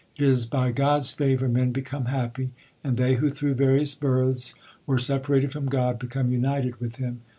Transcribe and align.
It 0.17 0.23
is 0.25 0.47
by 0.47 0.71
God 0.71 1.01
s 1.01 1.11
favour 1.11 1.47
men 1.47 1.71
become 1.71 2.05
happy, 2.05 2.49
And 2.83 2.97
they 2.97 3.17
who 3.17 3.29
through 3.29 3.53
various 3.53 3.93
births 3.93 4.55
were 4.87 4.97
separated 4.97 5.51
from 5.51 5.67
God 5.67 5.99
become 5.99 6.31
united 6.31 6.77
with 6.81 6.95
Him. 6.95 7.21